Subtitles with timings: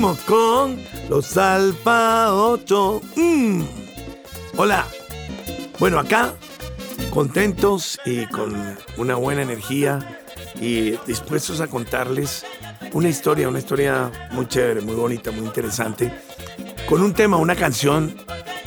[0.00, 3.00] Con los Alfa 8.
[3.16, 3.62] Mm.
[4.56, 4.86] Hola.
[5.80, 6.34] Bueno, acá
[7.10, 10.20] contentos y con una buena energía
[10.60, 12.46] y dispuestos a contarles
[12.92, 16.12] una historia, una historia muy chévere, muy bonita, muy interesante,
[16.88, 18.14] con un tema, una canción,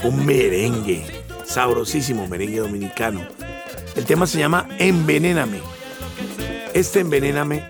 [0.03, 1.05] un merengue,
[1.45, 3.25] sabrosísimo merengue dominicano.
[3.95, 5.61] El tema se llama Envenéname.
[6.73, 7.63] Este Envenéname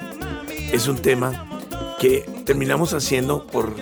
[0.73, 1.47] es un tema
[1.99, 3.73] que terminamos haciendo por,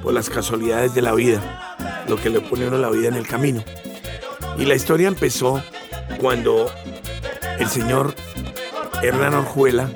[0.00, 1.74] por las casualidades de la vida,
[2.06, 3.64] lo que le pone uno la vida en el camino.
[4.56, 5.60] Y la historia empezó
[6.20, 6.70] cuando
[7.58, 8.14] el señor
[9.02, 9.90] Hernán Orjuela,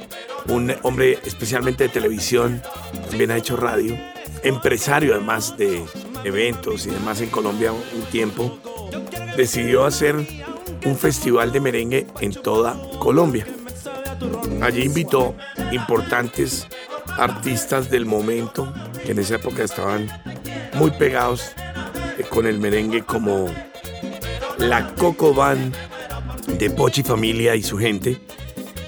[0.48, 2.60] un hombre especialmente de televisión,
[3.08, 3.96] también ha hecho radio,
[4.42, 5.84] empresario además de
[6.24, 8.58] eventos y demás en Colombia un tiempo,
[9.36, 10.16] decidió hacer
[10.84, 13.46] un festival de merengue en toda Colombia.
[14.62, 15.36] Allí invitó
[15.70, 16.66] importantes
[17.18, 18.72] artistas del momento
[19.04, 20.08] que en esa época estaban
[20.74, 21.52] muy pegados
[22.18, 23.46] eh, con el merengue como
[24.58, 25.74] la Coco Band
[26.58, 28.20] de Pochi Familia y su gente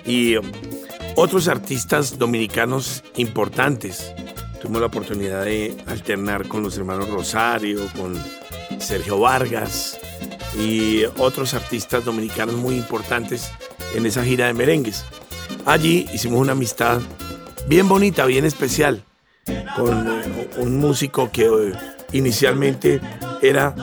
[0.05, 0.51] y um,
[1.17, 4.13] otros artistas dominicanos importantes.
[4.61, 8.23] Tuvimos la oportunidad de alternar con los hermanos Rosario, con
[8.79, 9.99] Sergio Vargas
[10.59, 13.51] y otros artistas dominicanos muy importantes
[13.95, 15.05] en esa gira de merengues.
[15.65, 17.01] Allí hicimos una amistad
[17.69, 19.05] bien bonita, bien especial,
[19.77, 21.73] con eh, un músico que eh,
[22.13, 23.01] inicialmente
[23.41, 23.75] era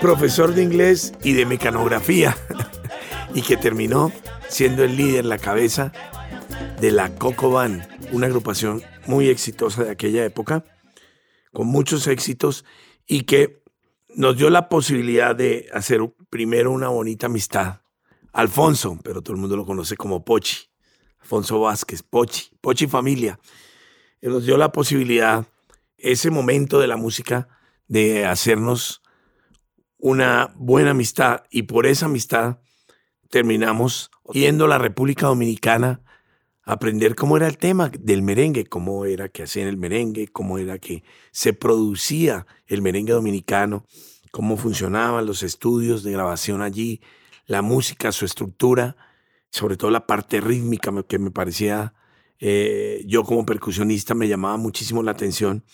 [0.00, 2.36] profesor de inglés y de mecanografía
[3.34, 4.12] y que terminó
[4.48, 5.92] siendo el líder, la cabeza
[6.80, 10.64] de la Coco Band, una agrupación muy exitosa de aquella época,
[11.52, 12.64] con muchos éxitos
[13.06, 13.62] y que
[14.14, 17.80] nos dio la posibilidad de hacer primero una bonita amistad.
[18.32, 20.67] Alfonso, pero todo el mundo lo conoce como Pochi.
[21.20, 23.38] Alfonso Vázquez, Pochi, Pochi Familia.
[24.22, 25.46] nos dio la posibilidad,
[25.96, 27.48] ese momento de la música,
[27.86, 29.02] de hacernos
[29.98, 32.58] una buena amistad y por esa amistad
[33.30, 36.02] terminamos yendo a la República Dominicana
[36.64, 40.58] a aprender cómo era el tema del merengue, cómo era que hacían el merengue, cómo
[40.58, 41.02] era que
[41.32, 43.84] se producía el merengue dominicano,
[44.30, 47.00] cómo funcionaban los estudios de grabación allí,
[47.46, 48.96] la música, su estructura,
[49.50, 51.94] sobre todo la parte rítmica que me parecía,
[52.38, 55.64] eh, yo como percusionista me llamaba muchísimo la atención.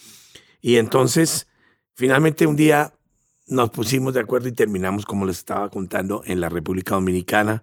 [0.60, 1.46] Y entonces,
[1.94, 2.94] finalmente un día
[3.46, 7.62] nos pusimos de acuerdo y terminamos, como les estaba contando, en la República Dominicana.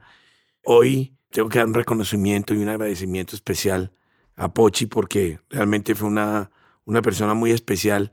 [0.64, 3.92] Hoy tengo que dar un reconocimiento y un agradecimiento especial
[4.36, 6.52] a Pochi porque realmente fue una,
[6.86, 8.12] una persona muy especial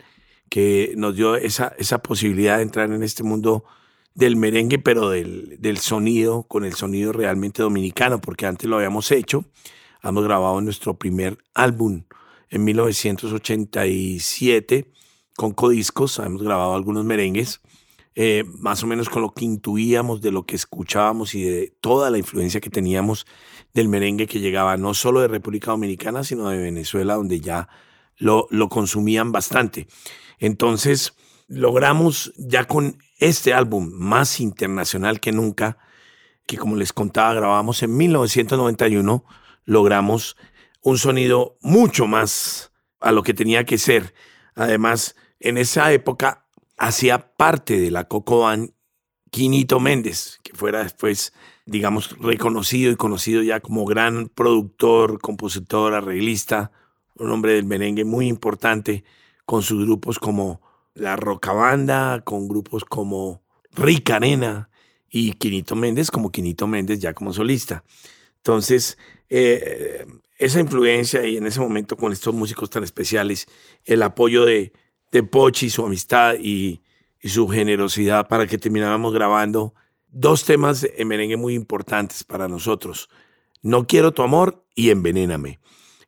[0.49, 3.65] que nos dio esa, esa posibilidad de entrar en este mundo
[4.19, 9.13] del merengue, pero del, del, sonido, con el sonido realmente dominicano, porque antes lo habíamos
[9.13, 9.45] hecho.
[10.03, 12.03] Hemos grabado nuestro primer álbum
[12.51, 14.91] en 1987
[15.37, 17.61] con Codiscos, hemos grabado algunos merengues,
[18.17, 22.11] eh, más o menos con lo que intuíamos de lo que escuchábamos y de toda
[22.11, 23.25] la influencia que teníamos
[23.73, 27.69] del merengue que llegaba no solo de República Dominicana, sino de Venezuela, donde ya
[28.17, 29.87] lo, lo consumían bastante.
[30.41, 31.15] Entonces,
[31.47, 35.79] logramos ya con este álbum más internacional que nunca,
[36.47, 39.25] que como les contaba, grabamos en 1991,
[39.65, 40.37] logramos
[40.83, 44.15] un sonido mucho más a lo que tenía que ser.
[44.55, 46.47] Además, en esa época
[46.79, 48.73] hacía parte de la Coco Band
[49.31, 51.35] Quinito Méndez, que fuera después,
[51.67, 56.73] digamos, reconocido y conocido ya como gran productor, compositor, arreglista,
[57.17, 59.05] un hombre del merengue muy importante,
[59.45, 60.61] con sus grupos como
[60.99, 63.43] La Rocabanda, con grupos como
[63.73, 64.69] Rica Arena
[65.11, 67.85] y Quinito Méndez como Quinito Méndez ya como solista.
[68.37, 68.99] Entonces,
[69.31, 70.07] eh,
[70.39, 73.47] esa influencia y en ese momento con estos músicos tan especiales,
[73.85, 74.73] el apoyo de,
[75.11, 76.83] de Pochi, su amistad y,
[77.25, 79.75] su generosidad para que termináramos grabando
[80.07, 83.11] dos temas en merengue muy importantes para nosotros.
[83.61, 85.59] No quiero tu amor y Envenéname.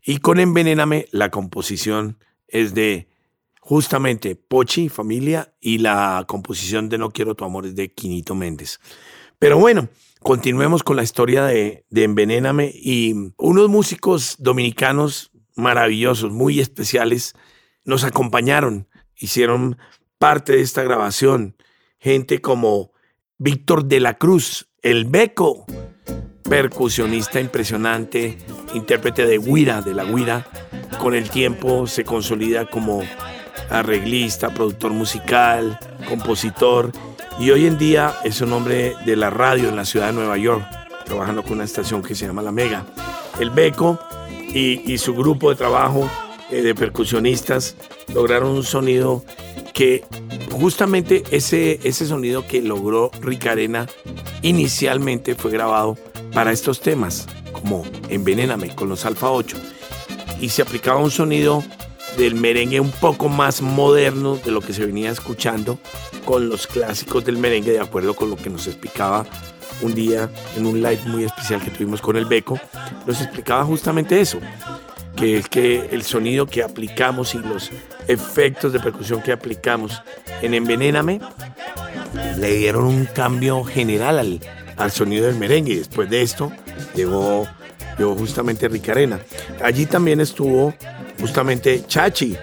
[0.05, 2.17] Y con Envenéname la composición
[2.47, 3.10] es de
[3.71, 8.81] justamente Pochi, familia, y la composición de No quiero tu amor es de Quinito Méndez.
[9.39, 9.89] Pero bueno,
[10.19, 17.37] continuemos con la historia de, de Envenéname y unos músicos dominicanos maravillosos, muy especiales,
[17.85, 19.79] nos acompañaron hicieron
[20.19, 21.55] parte de esta grabación.
[22.01, 22.91] Gente como
[23.39, 25.65] Víctor de la Cruz, el Beco,
[26.43, 28.37] percusionista impresionante,
[28.75, 30.45] intérprete de guira, de la guira.
[30.99, 33.03] Con el tiempo se consolida como
[33.71, 35.79] arreglista, productor musical,
[36.09, 36.93] compositor
[37.39, 40.37] y hoy en día es un hombre de la radio en la ciudad de Nueva
[40.37, 40.63] York,
[41.07, 42.85] trabajando con una estación que se llama La Mega.
[43.39, 43.99] El Beco
[44.53, 46.11] y, su grupo de trabajo
[46.51, 47.77] eh, de percusionistas
[48.13, 49.25] lograron un sonido
[49.73, 50.05] que
[50.51, 53.87] justamente ese, ese sonido que logró Ricarena
[54.43, 55.97] inicialmente fue grabado
[56.35, 59.57] para estos temas, como Envenéname con los Alfa 8.
[60.41, 61.63] Y se aplicaba un sonido
[62.21, 65.79] del merengue un poco más moderno de lo que se venía escuchando
[66.27, 69.25] con los clásicos del merengue, de acuerdo con lo que nos explicaba
[69.81, 72.61] un día en un live muy especial que tuvimos con el Beco,
[73.07, 74.39] nos explicaba justamente eso,
[75.17, 77.71] que es que el sonido que aplicamos y los
[78.07, 80.03] efectos de percusión que aplicamos
[80.43, 81.23] en Envenéname
[82.37, 84.41] le dieron un cambio general al,
[84.77, 85.73] al sonido del merengue.
[85.73, 86.53] Y después de esto
[86.95, 87.47] llegó,
[87.97, 89.21] llegó justamente Ricarena.
[89.63, 90.75] Allí también estuvo
[91.21, 92.37] justamente Chachi,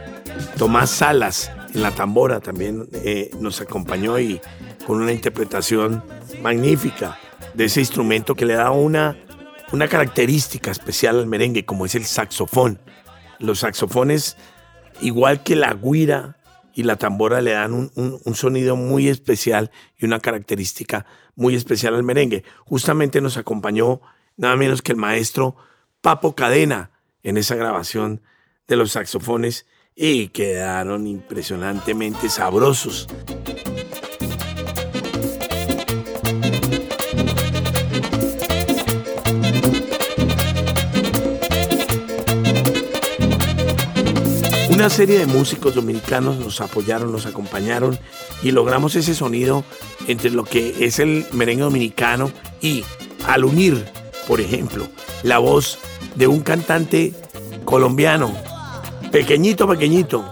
[0.57, 4.39] Tomás Salas en la tambora también eh, nos acompañó y
[4.85, 6.03] con una interpretación
[6.41, 7.17] magnífica
[7.53, 9.17] de ese instrumento que le da una,
[9.71, 12.79] una característica especial al merengue, como es el saxofón.
[13.39, 14.37] Los saxofones,
[15.01, 16.37] igual que la guira
[16.73, 21.95] y la tambora, le dan un, un sonido muy especial y una característica muy especial
[21.95, 22.43] al merengue.
[22.65, 24.01] Justamente nos acompañó
[24.37, 25.55] nada menos que el maestro
[26.01, 26.91] Papo Cadena
[27.23, 28.21] en esa grabación
[28.67, 29.65] de los saxofones
[29.95, 33.07] y quedaron impresionantemente sabrosos.
[44.69, 47.97] Una serie de músicos dominicanos nos apoyaron, nos acompañaron
[48.43, 49.63] y logramos ese sonido
[50.07, 52.31] entre lo que es el merengue dominicano
[52.61, 52.83] y
[53.25, 53.85] al unir,
[54.27, 54.87] por ejemplo,
[55.23, 55.79] la voz
[56.13, 57.13] de un cantante
[57.65, 58.31] colombiano,
[59.11, 60.31] pequeñito, pequeñito,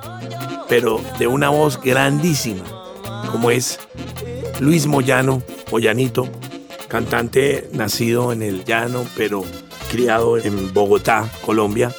[0.68, 2.63] pero de una voz grandísima,
[3.31, 3.80] como es
[4.60, 5.42] Luis Moyano,
[5.72, 6.27] Moyanito,
[6.88, 9.44] cantante nacido en el llano, pero
[9.89, 11.94] criado en Bogotá, Colombia.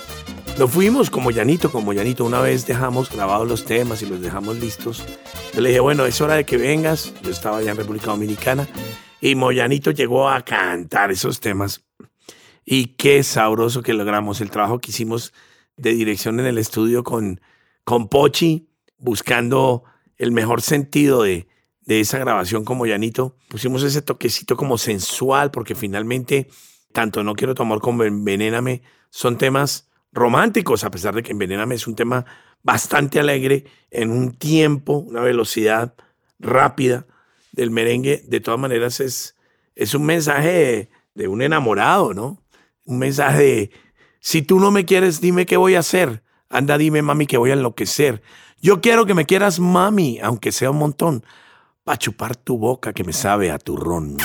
[0.59, 2.25] Lo fuimos como Llanito, como Llanito.
[2.25, 5.05] Una vez dejamos grabados los temas y los dejamos listos.
[5.55, 7.13] Yo le dije, bueno, es hora de que vengas.
[7.23, 8.67] Yo estaba allá en República Dominicana
[9.21, 11.83] y Moyanito llegó a cantar esos temas.
[12.65, 15.35] Y qué sabroso que logramos el trabajo que hicimos
[15.77, 17.41] de dirección en el estudio con,
[17.85, 18.69] con Pochi,
[18.99, 19.85] buscando
[20.17, 21.49] el mejor sentido de,
[21.83, 23.37] de esa grabación como Llanito.
[23.49, 26.49] Pusimos ese toquecito como sensual, porque finalmente,
[26.93, 31.87] tanto No Quiero Tomar como Envenéname son temas románticos, a pesar de que Envenéname es
[31.87, 32.25] un tema
[32.63, 35.95] bastante alegre, en un tiempo, una velocidad
[36.39, 37.07] rápida
[37.53, 38.25] del merengue.
[38.27, 39.37] De todas maneras, es,
[39.75, 42.43] es un mensaje de un enamorado, ¿no?
[42.85, 43.71] Un mensaje de
[44.27, 46.25] si tú no me quieres, dime qué voy a hacer.
[46.49, 48.23] Anda, dime, mami, que voy a enloquecer.
[48.61, 51.25] Yo quiero que me quieras, mami, aunque sea un montón,
[51.85, 54.17] para chupar tu boca que me sabe a turrón.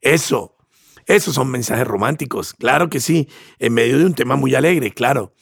[0.00, 0.56] Eso,
[1.06, 3.28] esos son mensajes románticos, claro que sí,
[3.60, 5.32] en medio de un tema muy alegre, claro.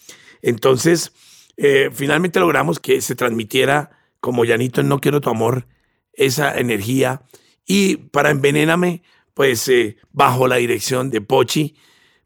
[0.42, 1.14] Entonces,
[1.56, 5.68] eh, finalmente logramos que se transmitiera como llanito en No Quiero Tu Amor,
[6.12, 7.22] esa energía.
[7.64, 9.02] Y para Envenéname,
[9.32, 11.76] pues eh, bajo la dirección de Pochi,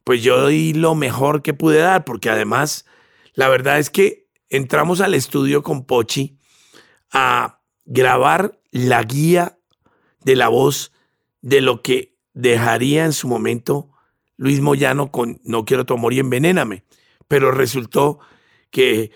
[0.05, 2.87] pues yo di lo mejor que pude dar, porque además,
[3.35, 6.39] la verdad es que entramos al estudio con Pochi
[7.13, 9.59] a grabar la guía
[10.25, 10.93] de la voz
[11.43, 13.91] de lo que dejaría en su momento
[14.37, 16.85] Luis Moyano con No quiero tu amor y envenéname.
[17.29, 18.21] Pero resultó
[18.71, 19.11] que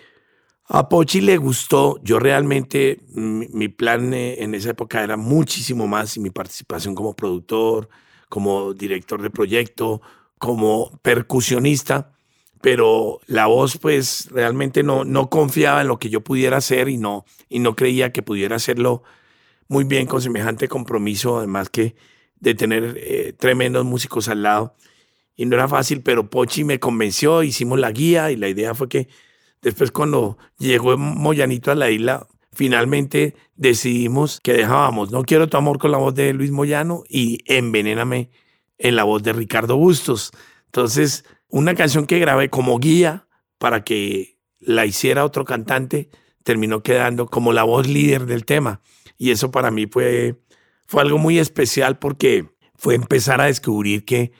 [0.67, 1.99] a Pochi le gustó.
[2.03, 6.95] Yo realmente, mi, mi plan eh, en esa época era muchísimo más y mi participación
[6.95, 7.89] como productor,
[8.29, 10.03] como director de proyecto,
[10.45, 12.13] como percusionista,
[12.61, 16.99] pero la voz pues realmente no, no confiaba en lo que yo pudiera hacer y
[16.99, 19.03] no, y no creía que pudiera hacerlo
[19.69, 21.97] muy bien con semejante compromiso, además que
[22.41, 24.77] de tener eh, tremendos músicos al lado.
[25.35, 28.91] Y no era fácil, pero Pochi me convenció, hicimos la guía y la idea fue
[28.91, 29.09] que
[29.63, 35.79] después cuando llegó Moyanito a la isla, finalmente decidimos que dejábamos No quiero tu amor
[35.79, 38.29] con la voz de Luis Moyano y Envenéname
[38.79, 40.33] en la voz de Ricardo Bustos.
[40.67, 43.29] Entonces, una canción que grabé como guía
[43.59, 46.11] para que la hiciera otro cantante,
[46.43, 48.81] terminó quedando como la voz líder del tema.
[49.17, 50.43] Y eso para mí fue,
[50.87, 54.33] fue algo muy especial porque fue empezar a descubrir que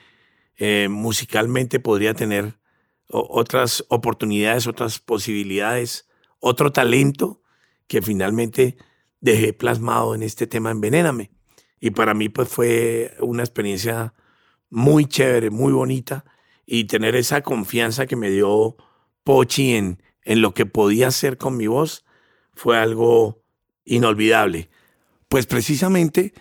[0.57, 2.59] eh, musicalmente podría tener
[3.07, 6.07] otras oportunidades, otras posibilidades,
[6.39, 7.41] otro talento
[7.87, 8.77] que finalmente
[9.19, 11.31] dejé plasmado en este tema Envenéname.
[11.79, 14.13] Y para mí pues fue una experiencia
[14.75, 16.25] muy chévere, muy bonita
[16.65, 18.75] y tener esa confianza que me dio
[19.23, 22.03] Pochi en, en lo que podía hacer con mi voz
[22.53, 23.41] fue algo
[23.85, 24.69] inolvidable.
[25.29, 26.33] Pues precisamente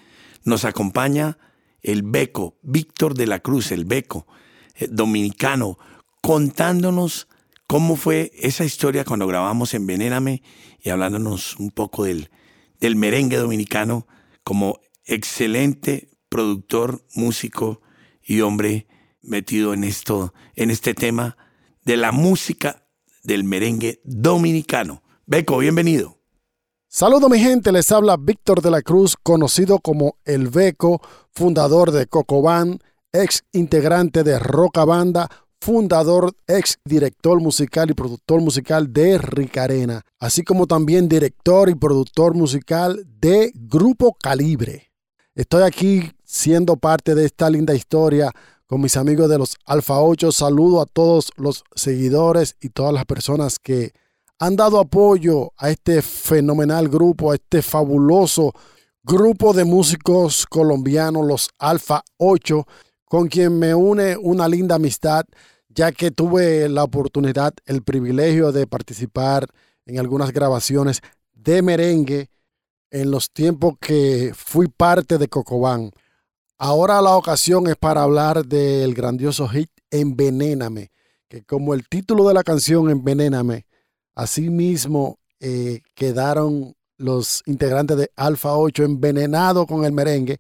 [0.43, 1.39] nos acompaña
[1.81, 4.27] el Beco, Víctor de la Cruz, el Beco,
[4.75, 5.79] eh, dominicano,
[6.21, 7.29] contándonos
[7.67, 10.43] ¿Cómo fue esa historia cuando grabamos Envenéname
[10.83, 12.31] y hablándonos un poco del,
[12.79, 14.07] del merengue dominicano
[14.43, 17.81] como excelente productor, músico
[18.25, 18.87] y hombre
[19.23, 21.37] metido en esto, en este tema
[21.85, 22.87] de la música
[23.23, 25.03] del merengue dominicano.
[25.27, 26.19] Beco, bienvenido.
[26.89, 31.01] Saludos mi gente, les habla Víctor de la Cruz, conocido como El Beco,
[31.33, 32.79] fundador de Cocobán,
[33.13, 35.29] ex integrante de Roca Banda,
[35.61, 42.35] fundador, ex director musical y productor musical de Ricarena, así como también director y productor
[42.35, 44.94] musical de Grupo Calibre.
[45.35, 48.31] Estoy aquí siendo parte de esta linda historia
[48.67, 50.31] con mis amigos de los Alfa 8.
[50.31, 53.91] Saludo a todos los seguidores y todas las personas que
[54.39, 58.53] han dado apoyo a este fenomenal grupo, a este fabuloso
[59.03, 62.65] grupo de músicos colombianos, los Alfa 8,
[63.05, 65.25] con quien me une una linda amistad,
[65.69, 69.49] ya que tuve la oportunidad, el privilegio de participar
[69.85, 71.01] en algunas grabaciones
[71.33, 72.31] de merengue
[72.95, 75.91] en los tiempos que fui parte de Cocobán.
[76.59, 80.93] Ahora la ocasión es para hablar del grandioso hit Envenéname,
[81.29, 83.67] que como el título de la canción Envenéname,
[84.15, 90.39] así mismo eh, quedaron los integrantes de Alfa 8 envenenados con el merengue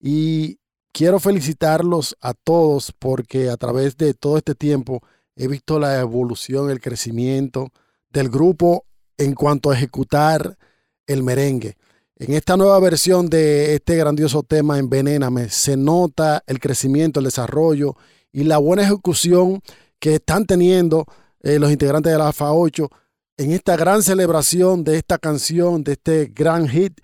[0.00, 0.58] y
[0.90, 5.02] quiero felicitarlos a todos porque a través de todo este tiempo
[5.36, 7.70] he visto la evolución, el crecimiento
[8.10, 8.86] del grupo
[9.18, 10.58] en cuanto a ejecutar
[11.06, 11.76] el merengue.
[12.22, 17.96] En esta nueva versión de este grandioso tema Envenéname se nota el crecimiento, el desarrollo
[18.30, 19.60] y la buena ejecución
[19.98, 21.04] que están teniendo
[21.40, 22.88] eh, los integrantes del Alfa 8
[23.38, 27.00] en esta gran celebración de esta canción, de este gran hit,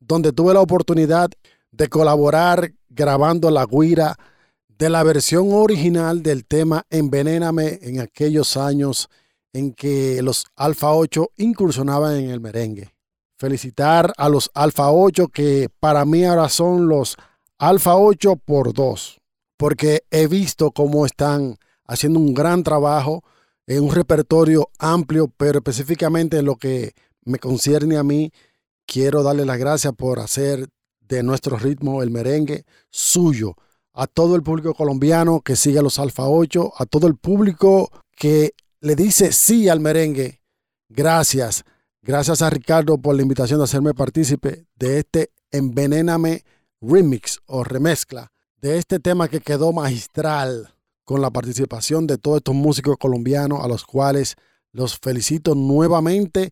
[0.00, 1.28] donde tuve la oportunidad
[1.70, 4.16] de colaborar grabando la guira
[4.68, 9.10] de la versión original del tema Envenéname en aquellos años
[9.52, 12.91] en que los Alfa 8 incursionaban en el merengue
[13.42, 17.16] felicitar a los Alfa 8 que para mí ahora son los
[17.58, 19.18] Alfa 8 por 2,
[19.56, 23.24] porque he visto cómo están haciendo un gran trabajo
[23.66, 26.92] en un repertorio amplio, pero específicamente en lo que
[27.24, 28.30] me concierne a mí,
[28.86, 30.68] quiero darle las gracias por hacer
[31.00, 33.56] de nuestro ritmo el merengue suyo.
[33.92, 37.90] A todo el público colombiano que sigue a los Alfa 8, a todo el público
[38.14, 40.40] que le dice sí al merengue.
[40.88, 41.64] Gracias.
[42.04, 46.42] Gracias a Ricardo por la invitación de hacerme partícipe de este Envenéname
[46.80, 52.56] remix o remezcla de este tema que quedó magistral con la participación de todos estos
[52.56, 54.34] músicos colombianos a los cuales
[54.72, 56.50] los felicito nuevamente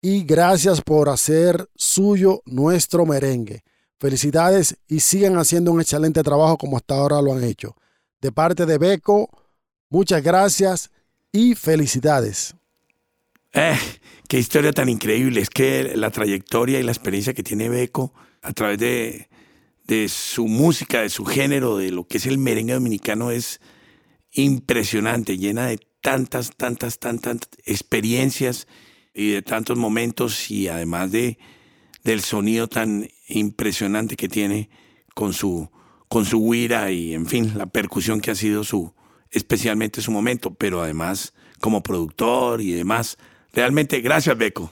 [0.00, 3.64] y gracias por hacer suyo nuestro merengue.
[4.00, 7.76] Felicidades y sigan haciendo un excelente trabajo como hasta ahora lo han hecho.
[8.22, 9.28] De parte de Beco,
[9.90, 10.90] muchas gracias
[11.32, 12.54] y felicidades.
[13.58, 13.78] Eh,
[14.28, 15.40] qué historia tan increíble.
[15.40, 19.30] Es que la trayectoria y la experiencia que tiene Beco a través de,
[19.84, 23.62] de su música, de su género, de lo que es el merengue dominicano es
[24.32, 28.68] impresionante, llena de tantas, tantas, tantas experiencias
[29.14, 31.38] y de tantos momentos y además de
[32.04, 34.68] del sonido tan impresionante que tiene
[35.14, 35.70] con su
[36.08, 38.94] con su guira y en fin, la percusión que ha sido su
[39.30, 43.16] especialmente su momento, pero además como productor y demás
[43.56, 44.70] Realmente, gracias, Beco.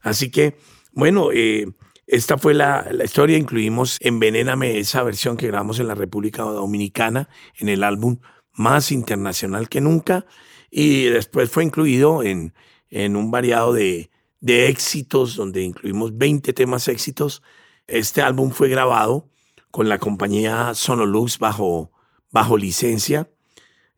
[0.00, 0.56] Así que,
[0.90, 1.68] bueno, eh,
[2.08, 3.38] esta fue la, historia.
[3.38, 8.18] Incluimos Envenéname, esa versión que grabamos en la República Dominicana, en el álbum
[8.52, 10.26] más internacional que nunca.
[10.72, 12.52] Y después fue incluido en,
[12.90, 17.44] en un variado de, de éxitos, donde incluimos 20 temas éxitos.
[17.86, 19.30] Este álbum fue grabado
[19.70, 21.92] con la compañía Sonolux bajo,
[22.32, 23.30] bajo licencia.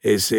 [0.03, 0.33] Es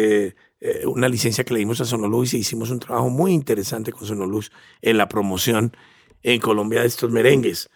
[0.60, 4.06] eh, una licencia que le dimos a Sonolux y hicimos un trabajo muy interesante con
[4.06, 4.50] Sonolux
[4.82, 5.76] en la promoción
[6.22, 7.70] en Colombia de estos merengues.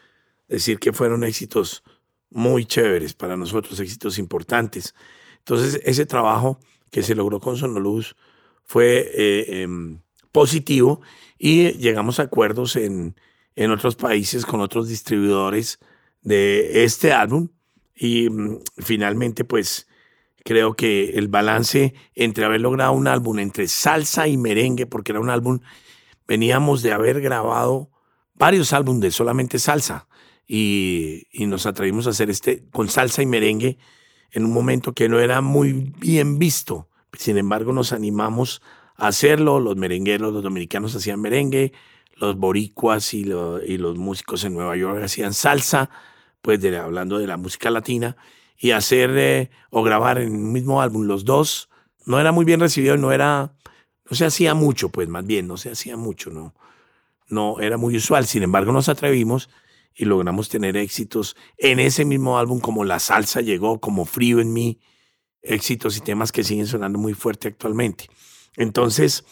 [0.48, 1.82] Es decir, que fueron éxitos
[2.30, 4.94] muy chéveres para nosotros, éxitos importantes.
[5.38, 6.60] Entonces, ese trabajo
[6.90, 8.14] que se logró con Sonolux
[8.64, 10.00] fue eh, em,
[10.32, 11.00] positivo
[11.38, 13.14] y llegamos a acuerdos en,
[13.56, 15.78] en otros países con otros distribuidores
[16.22, 17.48] de este álbum
[17.94, 19.86] y mm, finalmente pues
[20.44, 25.20] creo que el balance entre haber logrado un álbum entre salsa y merengue, porque era
[25.20, 25.60] un álbum,
[26.28, 27.90] veníamos de haber grabado
[28.34, 30.06] varios álbumes de solamente salsa
[30.46, 33.78] y, nos atrevimos a hacer este con salsa y merengue
[34.32, 36.88] en un momento que no era muy bien visto.
[37.16, 38.60] Sin embargo, nos animamos
[38.96, 39.60] a hacerlo.
[39.60, 41.72] Los merengueros, los dominicanos hacían merengue,
[42.16, 45.88] los boricuas y, y los músicos en Nueva York hacían salsa,
[46.42, 48.16] pues hablando de la música latina
[48.56, 51.68] y hacer eh, o grabar en un mismo álbum los dos
[52.06, 53.54] no era muy bien recibido, no era
[54.08, 56.54] no se hacía mucho, pues más bien, no se hacía mucho, no,
[57.28, 58.26] no era muy usual.
[58.26, 59.48] Sin embargo, nos atrevimos
[59.94, 64.52] y logramos tener éxitos en ese mismo álbum, como La Salsa llegó, como Frío en
[64.52, 64.80] mí,
[65.40, 68.08] éxitos y temas que siguen sonando muy fuerte actualmente.
[68.56, 69.24] Entonces,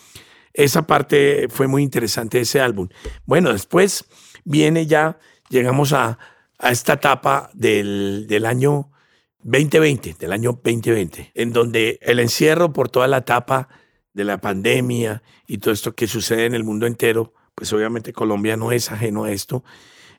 [0.55, 2.89] esa parte fue muy interesante de ese álbum.
[3.27, 4.05] Bueno, después
[4.45, 6.19] viene ya, llegamos a,
[6.59, 8.92] a esta etapa del, del año
[9.43, 13.69] 2020, del año 2020, en donde el encierro por toda la etapa
[14.13, 18.57] de la pandemia y todo esto que sucede en el mundo entero, pues obviamente Colombia
[18.57, 19.65] no es ajeno a esto.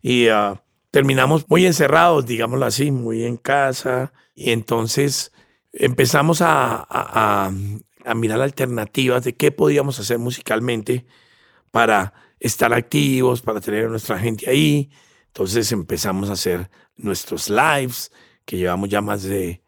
[0.02, 4.14] Y ah, terminamos muy encerrados, digámoslo así, muy en casa.
[4.36, 5.32] Y entonces
[5.72, 7.52] empezamos a, a,
[8.06, 11.06] a mirar alternativas de qué podíamos hacer musicalmente
[11.72, 14.92] para estar activos, para tener a nuestra gente ahí.
[15.28, 18.12] Entonces empezamos a hacer nuestros lives,
[18.46, 19.62] que llevamos ya más de,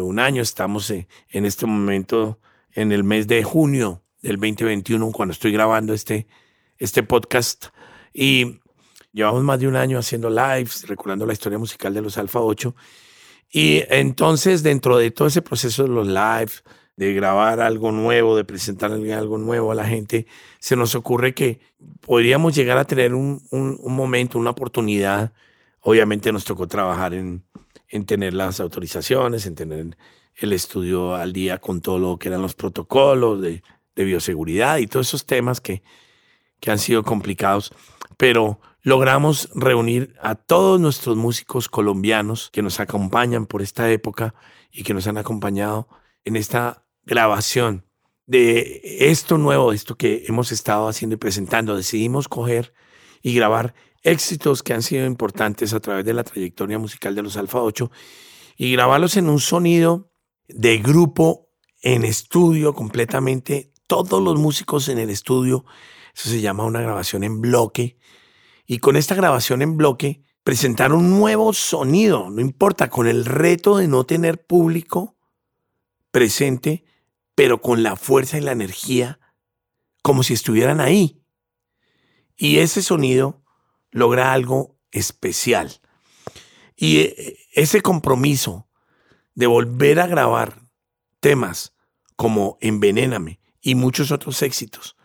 [0.00, 0.42] un año.
[0.42, 2.38] Estamos en, este momento
[2.72, 6.26] en el mes de junio del 2021, cuando estoy grabando este,
[6.78, 7.66] este podcast.
[8.12, 8.60] Y
[9.12, 12.74] llevamos más de un año haciendo lives, recordando la historia musical de los Alfa 8.
[13.52, 16.62] Y entonces, dentro de todo ese proceso de los lives,
[16.96, 20.26] de grabar algo nuevo, de presentar algo nuevo a la gente,
[20.58, 21.60] se nos ocurre que
[22.00, 25.32] podríamos llegar a tener un, un momento, una oportunidad.
[25.80, 27.42] Obviamente nos tocó trabajar en,
[27.90, 29.96] en tener las autorizaciones, en tener
[30.36, 33.62] el estudio al día con todo lo que eran los protocolos de,
[33.96, 35.82] bioseguridad y todos esos temas que,
[36.58, 37.70] que han sido complicados.
[38.16, 44.34] Pero logramos reunir a todos nuestros músicos colombianos que nos acompañan por esta época
[44.72, 45.86] y que nos han acompañado
[46.24, 47.84] en esta grabación
[48.26, 51.76] de esto nuevo, esto que hemos estado haciendo y presentando.
[51.76, 52.72] Decidimos coger
[53.22, 57.36] y grabar éxitos que han sido importantes a través de la trayectoria musical de los
[57.36, 57.90] Alfa 8
[58.56, 60.12] y grabarlos en un sonido
[60.48, 61.50] de grupo
[61.82, 65.64] en estudio completamente, todos los músicos en el estudio,
[66.14, 67.96] eso se llama una grabación en bloque,
[68.66, 73.78] y con esta grabación en bloque presentar un nuevo sonido, no importa, con el reto
[73.78, 75.16] de no tener público
[76.10, 76.84] presente,
[77.34, 79.20] pero con la fuerza y la energía
[80.02, 81.22] como si estuvieran ahí.
[82.36, 83.42] Y ese sonido
[83.90, 85.80] logra algo especial.
[86.76, 88.68] Y eh, ese compromiso
[89.34, 90.62] de volver a grabar
[91.20, 91.74] temas
[92.16, 94.96] como Envenéname y muchos otros éxitos,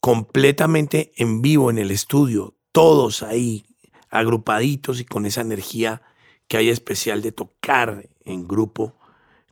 [0.00, 3.66] completamente en vivo en el estudio, todos ahí
[4.10, 6.02] agrupaditos y con esa energía
[6.46, 8.96] que hay especial de tocar en grupo,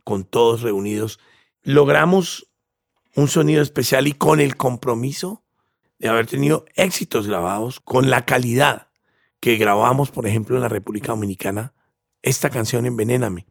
[0.03, 1.19] con todos reunidos,
[1.63, 2.49] logramos
[3.15, 5.43] un sonido especial y con el compromiso
[6.03, 8.89] de haber tenido éxitos grabados con la calidad
[9.39, 11.73] que grabamos, por ejemplo, en la República Dominicana,
[12.21, 13.47] esta canción Envenéname.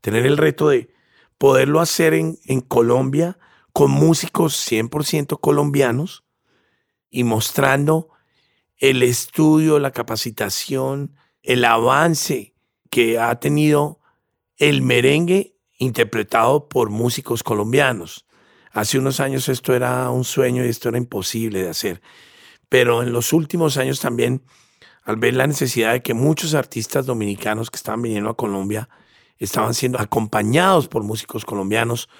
[0.00, 0.88] Tener el reto de
[1.36, 3.38] poderlo hacer en, en Colombia
[3.74, 6.24] con músicos 100% colombianos
[7.10, 8.08] y mostrando
[8.78, 12.54] el estudio, la capacitación, el avance
[12.88, 14.00] que ha tenido
[14.56, 18.25] el merengue interpretado por músicos colombianos.
[18.76, 22.02] Hace unos años esto era un sueño y esto era imposible de hacer.
[22.68, 24.42] Pero en los últimos años también,
[25.02, 28.90] al ver la necesidad de que muchos artistas dominicanos que estaban viniendo a Colombia
[29.38, 32.10] estaban siendo acompañados por músicos colombianos,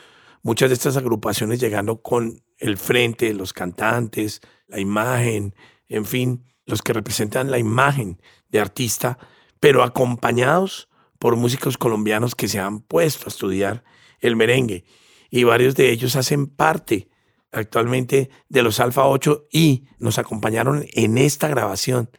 [0.41, 5.55] muchas de estas agrupaciones llegando con el frente, los cantantes, la imagen,
[5.91, 9.19] en fin, los que representan la imagen de artista,
[9.61, 10.89] pero acompañados
[11.19, 13.85] por músicos colombianos que se han puesto a estudiar
[14.21, 14.87] el merengue
[15.31, 17.09] y varios de ellos hacen parte
[17.53, 22.11] actualmente de los Alfa 8 y nos acompañaron en esta grabación,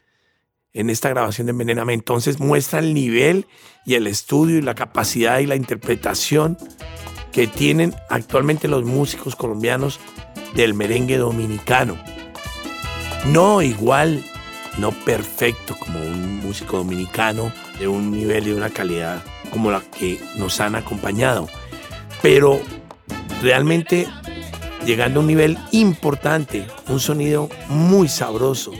[0.73, 1.93] en esta grabación de Envenename.
[1.93, 3.47] Entonces muestra el nivel
[3.85, 6.57] y el estudio y la capacidad y la interpretación
[7.31, 9.99] que tienen actualmente los músicos colombianos
[10.55, 11.97] del merengue dominicano.
[13.27, 14.23] No igual,
[14.77, 20.19] no perfecto como un músico dominicano de un nivel y una calidad como la que
[20.37, 21.47] nos han acompañado,
[22.21, 22.59] pero
[23.41, 24.07] realmente
[24.85, 28.71] llegando a un nivel importante, un sonido muy sabroso,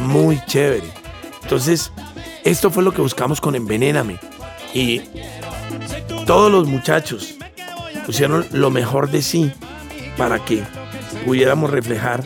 [0.00, 0.88] muy chévere.
[1.42, 1.92] Entonces,
[2.44, 4.18] esto fue lo que buscamos con Envenéname.
[4.74, 5.02] Y
[6.26, 7.34] todos los muchachos
[8.06, 9.52] pusieron lo mejor de sí
[10.16, 10.62] para que
[11.24, 12.24] pudiéramos reflejar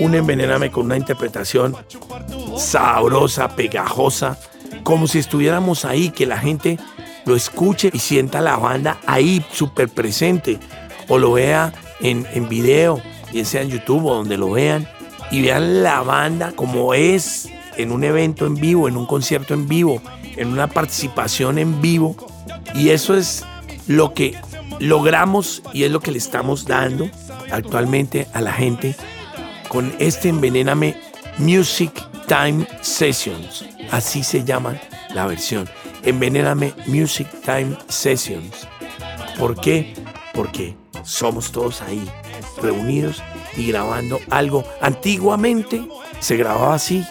[0.00, 1.76] un Envenéname con una interpretación
[2.56, 4.38] sabrosa, pegajosa,
[4.82, 6.78] como si estuviéramos ahí, que la gente
[7.28, 10.58] lo escuche y sienta la banda ahí súper presente
[11.08, 13.00] o lo vea en, en video,
[13.32, 14.88] bien sea en YouTube o donde lo vean
[15.30, 19.68] y vean la banda como es en un evento en vivo, en un concierto en
[19.68, 20.02] vivo,
[20.36, 22.16] en una participación en vivo.
[22.74, 23.44] Y eso es
[23.86, 24.34] lo que
[24.80, 27.08] logramos y es lo que le estamos dando
[27.50, 28.96] actualmente a la gente
[29.68, 30.96] con este Envenename
[31.38, 31.92] Music
[32.26, 33.64] Time Sessions.
[33.90, 34.80] Así se llama
[35.14, 35.68] la versión.
[36.02, 38.66] Envenename Music Time Sessions.
[39.38, 39.94] ¿Por qué?
[40.34, 42.08] Porque somos todos ahí,
[42.62, 43.22] reunidos
[43.56, 44.64] y grabando algo.
[44.80, 45.86] Antiguamente
[46.20, 47.04] se grababa así.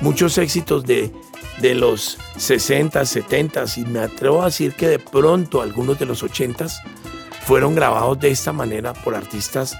[0.00, 1.12] Muchos éxitos de,
[1.60, 6.22] de los 60, 70 y me atrevo a decir que de pronto algunos de los
[6.22, 6.66] 80
[7.46, 9.76] fueron grabados de esta manera por artistas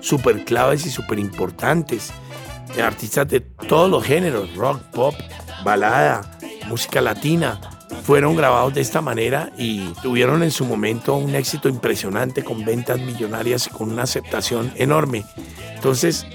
[0.00, 2.12] súper claves y súper importantes.
[2.82, 5.14] Artistas de todos los géneros, rock, pop,
[5.64, 7.60] balada, música latina,
[8.08, 12.98] fueron grabados de esta manera y tuvieron en su momento un éxito impresionante con ventas
[12.98, 15.26] millonarias y con una aceptación enorme.
[15.74, 16.26] Entonces,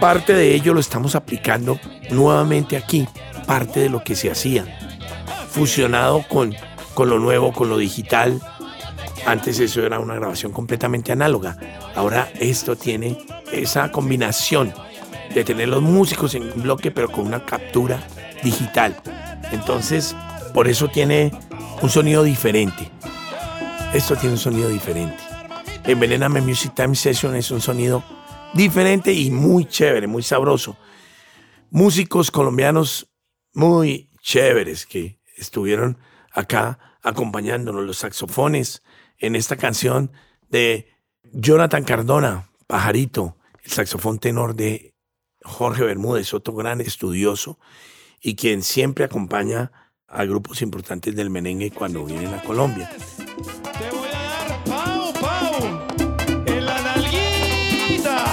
[0.00, 1.78] parte de ello lo estamos aplicando
[2.10, 3.06] nuevamente aquí,
[3.46, 4.64] parte de lo que se hacía,
[5.48, 6.52] fusionado con,
[6.94, 8.40] con lo nuevo, con lo digital.
[9.26, 11.56] Antes eso era una grabación completamente análoga.
[11.94, 13.16] Ahora esto tiene
[13.52, 14.74] esa combinación
[15.32, 18.02] de tener los músicos en un bloque pero con una captura
[18.42, 18.96] digital.
[19.52, 20.16] Entonces,
[20.54, 21.32] por eso tiene
[21.82, 22.88] un sonido diferente.
[23.92, 25.18] Esto tiene un sonido diferente.
[25.82, 28.04] Envenename Music Time Session es un sonido
[28.54, 30.78] diferente y muy chévere, muy sabroso.
[31.70, 33.12] Músicos colombianos
[33.52, 35.98] muy chéveres que estuvieron
[36.32, 38.84] acá acompañándonos, los saxofones
[39.18, 40.12] en esta canción
[40.48, 40.88] de
[41.32, 44.94] Jonathan Cardona, Pajarito, el saxofón tenor de
[45.42, 47.58] Jorge Bermúdez, otro gran estudioso
[48.20, 49.72] y quien siempre acompaña
[50.14, 52.88] a grupos importantes del merengue cuando vienen a Colombia.
[53.78, 55.86] Te voy a dar pau, pau,
[56.46, 58.24] en la nalguita.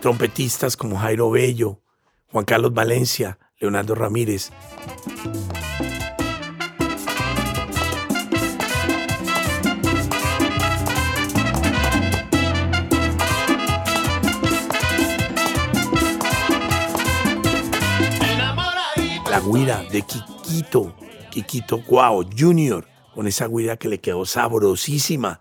[0.00, 1.80] Trompetistas como Jairo Bello,
[2.30, 4.52] Juan Carlos Valencia, Leonardo Ramírez.
[19.46, 20.96] Guira de Quiquito,
[21.30, 25.40] Quiquito Guau Junior, con esa guira que le quedó sabrosísima.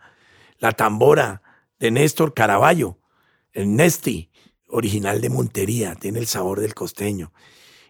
[0.59, 1.41] La tambora
[1.79, 2.99] de Néstor Caraballo,
[3.51, 4.29] el Nesti,
[4.69, 7.33] original de Montería, tiene el sabor del costeño.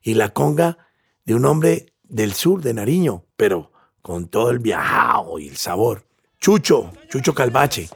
[0.02, 0.78] Y la conga
[1.26, 6.08] de un hombre del sur, de Nariño, pero con todo el viajado y el sabor.
[6.40, 7.90] Chucho, Chucho Calvache.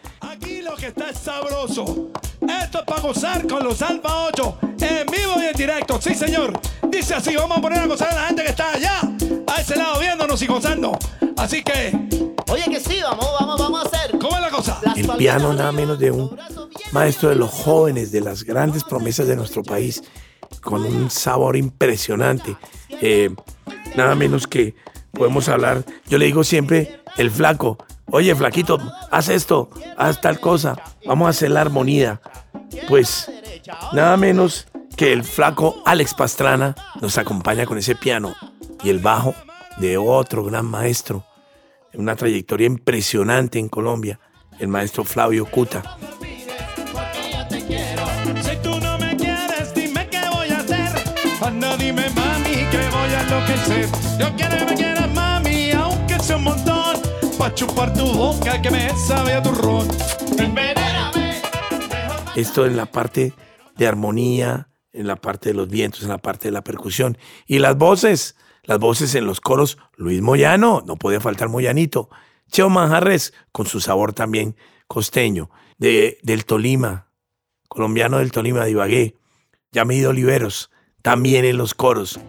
[0.80, 2.10] Que está es sabroso.
[2.42, 6.00] Esto es para gozar con los Alfa 8 en vivo y en directo.
[6.02, 6.58] Sí, señor.
[6.90, 9.02] Dice así, vamos a poner a gozar a la gente que está allá,
[9.48, 10.98] a ese lado viéndonos y gozando.
[11.36, 11.92] Así que,
[12.50, 14.18] Oye, que sí, vamos, vamos, vamos a hacer.
[14.18, 14.80] ¿cómo es la cosa?
[14.82, 16.36] Las El piano nada menos de un
[16.94, 20.02] maestro de los jóvenes, de las grandes promesas de nuestro país,
[20.62, 22.56] con un sabor impresionante.
[23.02, 23.30] Eh,
[23.96, 24.76] nada menos que
[25.12, 27.78] podemos hablar, yo le digo siempre, el flaco,
[28.12, 28.80] oye flaquito,
[29.12, 32.22] haz esto, haz tal cosa, vamos a hacer la armonía.
[32.88, 33.32] Pues
[33.94, 38.36] nada menos que el flaco Alex Pastrana nos acompaña con ese piano
[38.84, 39.34] y el bajo
[39.78, 41.26] de otro gran maestro,
[41.94, 44.20] una trayectoria impresionante en Colombia,
[44.60, 45.98] el maestro Flavio Cuta.
[54.20, 54.89] Yo quiero me
[57.50, 59.42] Pa' chupar tu boca que me sabe a.
[60.38, 61.42] Envenéname.
[62.36, 63.34] Esto en la parte
[63.76, 67.18] de armonía, en la parte de los vientos, en la parte de la percusión.
[67.48, 68.36] Y las voces,
[68.66, 72.12] las voces en los coros, Luis Moyano, no puede faltar Moyanito.
[72.52, 77.10] Cheo Manjarres, con su sabor también costeño, de, del Tolima,
[77.68, 79.16] colombiano del Tolima de Ibagué.
[79.72, 80.70] Yamid Oliveros,
[81.02, 82.20] también en los coros.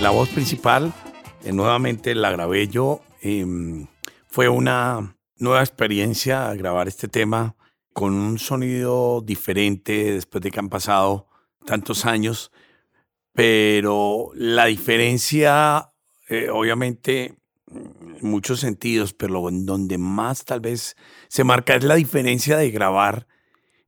[0.00, 0.94] La voz principal,
[1.42, 3.00] eh, nuevamente la grabé yo.
[3.20, 3.88] em,
[4.28, 7.56] fue una nueva experiencia grabar este tema
[7.92, 11.26] con un sonido diferente después de que han pasado
[11.64, 12.52] tantos años.
[13.32, 15.92] Pero la diferencia,
[16.28, 17.34] eh, obviamente,
[17.68, 22.70] en muchos sentidos, pero en donde más tal vez se marca es la diferencia de
[22.70, 23.26] grabar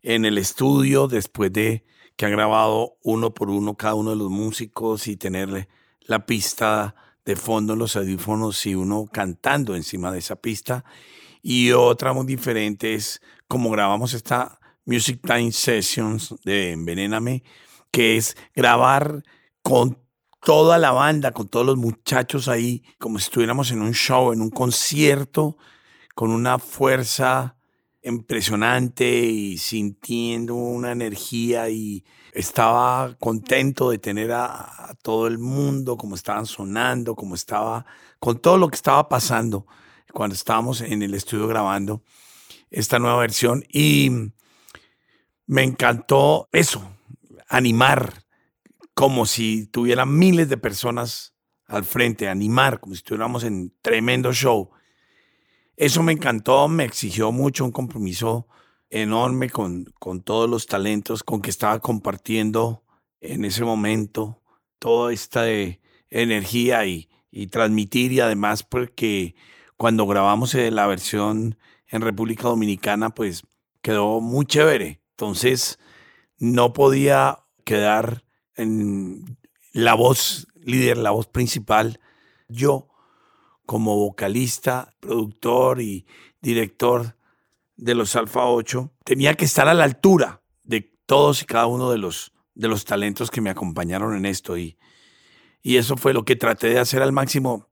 [0.03, 1.85] en el estudio después de
[2.18, 5.68] que han grabado uno por uno cada uno de los músicos y tener
[6.00, 10.85] la pista de fondo en los audífonos y uno cantando encima de esa pista.
[11.42, 17.44] Y otra muy diferente es como grabamos esta Music Time Sessions de Envenéname,
[17.92, 19.22] que es grabar
[19.62, 19.96] con
[20.42, 24.42] toda la banda, con todos los muchachos ahí, como si estuviéramos en un show, en
[24.42, 25.57] un concierto,
[26.16, 27.58] con una fuerza
[28.09, 36.14] impresionante y sintiendo una energía y estaba contento de tener a, todo el mundo, como
[36.14, 37.87] estaban sonando, como estaba,
[38.18, 39.66] con todo lo que estaba pasando
[40.12, 42.03] cuando estábamos en el estudio grabando
[42.71, 44.11] esta nueva versión y
[45.47, 46.90] me encantó eso,
[47.49, 48.25] animar
[48.94, 51.35] como si tuviera miles de personas
[51.66, 54.71] al frente, animar, como si estuviéramos en tremendo show.
[55.78, 58.48] Eso me encantó, me exigió mucho un compromiso
[58.90, 62.82] enorme con, con todos los talentos con que estaba compartiendo
[63.20, 64.42] en ese momento
[64.80, 65.44] toda esta
[66.10, 69.36] energía y, y transmitir y además porque
[69.76, 73.44] cuando grabamos eh, la versión en República Dominicana pues
[73.80, 75.00] quedó muy chévere.
[75.10, 75.78] Entonces
[76.38, 78.24] no podía quedar
[78.56, 79.38] en
[79.72, 82.00] la voz líder, la voz principal.
[82.48, 82.88] Yo
[83.68, 86.07] como vocalista, productor y
[86.40, 87.18] director
[87.76, 91.90] de los Alfa 8, tenía que estar a la altura de todos y cada uno
[91.90, 94.57] de los, de los talentos que me acompañaron en esto.
[94.57, 94.78] Y,
[95.61, 97.68] y eso fue lo que traté de hacer al máximo.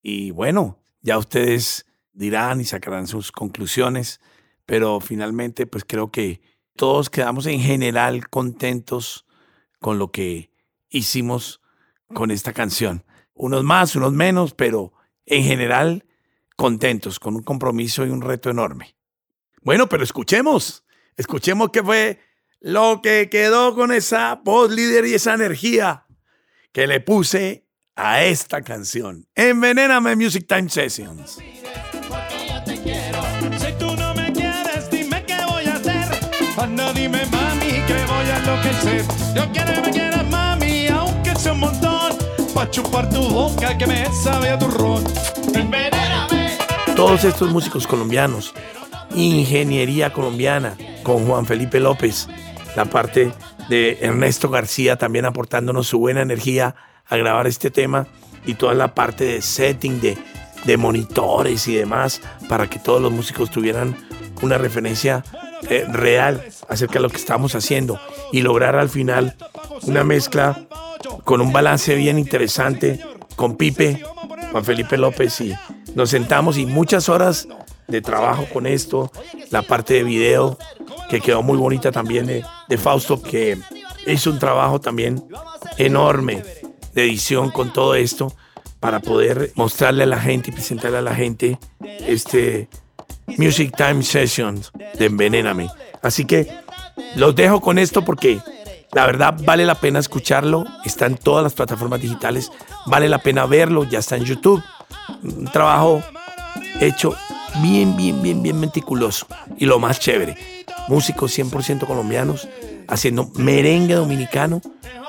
[0.00, 4.20] Y bueno, ya ustedes dirán y sacarán sus conclusiones,
[4.64, 6.40] pero finalmente pues creo que
[6.76, 9.26] todos quedamos en general contentos
[9.80, 10.52] con lo que
[10.88, 11.60] hicimos
[12.14, 13.04] con esta canción.
[13.34, 14.92] Unos más, unos menos, pero
[15.26, 16.04] en general
[16.56, 18.96] contentos, con un compromiso y un reto enorme.
[19.62, 20.84] Bueno, pero escuchemos,
[21.16, 22.20] escuchemos qué fue
[22.60, 26.06] lo que quedó con esa voz líder y esa energía
[26.72, 29.26] que le puse a esta canción.
[29.34, 31.38] Envenéname Music Time Sessions.
[36.62, 37.70] Anda, dime, mami,
[38.06, 39.04] voy a enloquecer.
[39.34, 41.91] Yo quiero me quieras, mami, aunque sea un montón.
[42.54, 44.58] Pa' chupar tu boca que me sabe a.
[46.94, 48.54] Todos estos músicos colombianos,
[49.14, 52.28] ingeniería colombiana, con Juan Felipe López,
[52.76, 53.32] la parte
[53.68, 56.74] de Ernesto García también aportándonos su buena energía
[57.06, 58.06] a grabar este tema
[58.44, 60.18] y toda la parte de setting, de,
[60.64, 63.96] de monitores y demás, para que todos los músicos tuvieran
[64.42, 65.24] una referencia
[65.70, 67.98] eh, real acerca de lo que estamos haciendo
[68.32, 69.36] y lograr al final
[69.82, 70.66] una mezcla
[71.24, 73.00] con un balance bien interesante
[73.36, 74.02] con Pipe,
[74.50, 75.54] Juan Felipe López y
[75.94, 77.48] nos sentamos y muchas horas
[77.88, 79.10] de trabajo con esto,
[79.50, 80.58] la parte de video
[81.08, 83.58] que quedó muy bonita también de, de Fausto que
[84.06, 85.22] hizo un trabajo también
[85.78, 86.42] enorme
[86.94, 88.32] de edición con todo esto
[88.80, 91.58] para poder mostrarle a la gente y presentarle a la gente
[92.06, 92.68] este
[93.38, 95.70] Music Time Sessions de Envenéname.
[96.02, 96.48] Así que
[97.16, 98.40] los dejo con esto porque
[98.92, 100.66] la verdad vale la pena escucharlo.
[100.84, 102.52] Está en todas las plataformas digitales.
[102.86, 103.84] Vale la pena verlo.
[103.84, 104.62] Ya está en YouTube.
[105.22, 106.02] Un trabajo
[106.78, 107.16] hecho
[107.62, 109.26] bien, bien, bien, bien meticuloso.
[109.56, 110.36] Y lo más chévere,
[110.88, 112.48] músicos 100% colombianos
[112.86, 114.60] haciendo merengue dominicano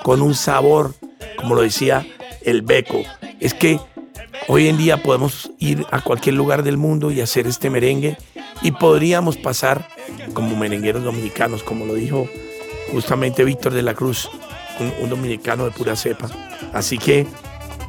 [0.04, 0.94] con un sabor,
[1.36, 2.08] como lo decía
[2.44, 3.02] el Beco.
[3.42, 3.82] Es que
[4.48, 8.18] hoy en día podemos ir a cualquier lugar del mundo y hacer este merengue
[8.62, 9.90] y podríamos pasar
[10.34, 12.30] como merengueros dominicanos, como lo dijo
[12.94, 14.30] justamente Víctor de la Cruz,
[15.02, 16.30] un, dominicano de pura cepa.
[16.72, 17.28] Así que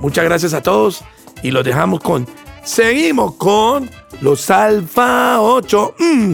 [0.00, 1.04] muchas gracias a todos
[1.42, 2.26] y los dejamos con
[2.64, 3.90] Seguimos con
[4.22, 5.94] los Alfa 8.
[5.98, 6.32] Mm,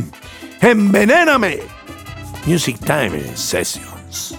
[0.61, 1.59] envenéname.
[2.46, 4.38] Music Time Sessions.